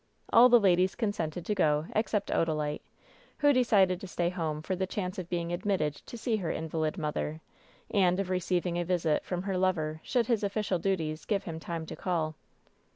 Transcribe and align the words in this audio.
All 0.33 0.49
the 0.49 0.59
ladies 0.59 0.95
consented 0.95 1.45
to 1.45 1.53
go, 1.53 1.85
except 1.95 2.31
Odalite, 2.31 2.81
who 3.37 3.53
decided 3.53 4.01
to 4.01 4.07
stay 4.07 4.29
home 4.29 4.63
for 4.63 4.75
the 4.75 4.87
chance 4.87 5.19
of 5.19 5.29
being 5.29 5.53
admitted 5.53 5.93
to 5.93 6.17
see 6.17 6.37
her 6.37 6.49
invalid 6.49 6.97
mother, 6.97 7.39
and 7.91 8.19
of 8.19 8.31
receiving 8.31 8.79
a 8.79 8.83
visit 8.83 9.23
from 9.23 9.43
her 9.43 9.59
lover, 9.59 9.99
should 10.01 10.25
his 10.25 10.41
oflScial 10.41 10.81
duties 10.81 11.25
give 11.25 11.43
him 11.43 11.59
time 11.59 11.85
to 11.85 11.95
call. 11.95 12.33